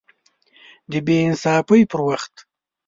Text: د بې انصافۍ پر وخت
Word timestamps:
د 0.91 0.93
بې 1.05 1.17
انصافۍ 1.27 1.81
پر 1.91 1.99
وخت 2.07 2.33